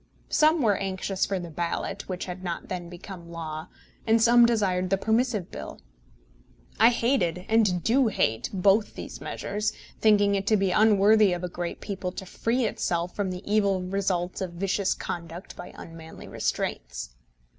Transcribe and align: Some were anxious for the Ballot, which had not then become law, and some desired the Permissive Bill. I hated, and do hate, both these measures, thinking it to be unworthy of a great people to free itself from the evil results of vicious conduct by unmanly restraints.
Some 0.29 0.63
were 0.63 0.77
anxious 0.77 1.27
for 1.27 1.39
the 1.39 1.51
Ballot, 1.51 2.09
which 2.09 2.25
had 2.25 2.43
not 2.43 2.69
then 2.69 2.89
become 2.89 3.29
law, 3.29 3.67
and 4.07 4.19
some 4.19 4.47
desired 4.47 4.89
the 4.89 4.97
Permissive 4.97 5.51
Bill. 5.51 5.79
I 6.79 6.89
hated, 6.89 7.45
and 7.47 7.83
do 7.83 8.07
hate, 8.07 8.49
both 8.51 8.95
these 8.95 9.21
measures, 9.21 9.73
thinking 9.99 10.33
it 10.33 10.47
to 10.47 10.57
be 10.57 10.71
unworthy 10.71 11.33
of 11.33 11.43
a 11.43 11.47
great 11.49 11.81
people 11.81 12.11
to 12.13 12.25
free 12.25 12.65
itself 12.65 13.15
from 13.15 13.29
the 13.29 13.43
evil 13.45 13.79
results 13.83 14.41
of 14.41 14.53
vicious 14.53 14.95
conduct 14.95 15.55
by 15.55 15.71
unmanly 15.77 16.27
restraints. 16.27 17.11